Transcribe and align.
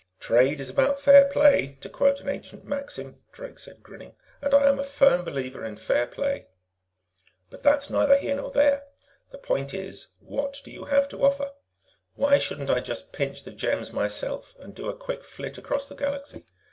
"Trade 0.19 0.59
about 0.67 0.97
is 0.97 1.03
fair 1.03 1.25
play, 1.25 1.77
to 1.81 1.87
quote 1.87 2.19
an 2.21 2.27
ancient 2.27 2.65
maxim," 2.65 3.21
Drake 3.31 3.59
said, 3.59 3.83
grinning. 3.83 4.15
"And 4.41 4.51
I 4.51 4.67
am 4.67 4.79
a 4.79 4.83
firm 4.83 5.23
believer 5.23 5.63
in 5.63 5.75
fair 5.75 6.07
play. 6.07 6.47
"But 7.51 7.61
that's 7.61 7.91
neither 7.91 8.17
here 8.17 8.35
nor 8.35 8.49
there. 8.49 8.81
The 9.29 9.37
point 9.37 9.75
is: 9.75 10.07
what 10.19 10.59
do 10.65 10.71
you 10.71 10.85
have 10.85 11.07
to 11.09 11.23
offer? 11.23 11.51
Why 12.15 12.39
shouldn't 12.39 12.71
I 12.71 12.79
just 12.79 13.11
pinch 13.11 13.43
the 13.43 13.51
gems 13.51 13.93
myself 13.93 14.55
and 14.57 14.73
do 14.73 14.89
a 14.89 14.95
quick 14.97 15.23
flit 15.23 15.59
across 15.59 15.87
the 15.87 15.93
Galaxy? 15.93 16.45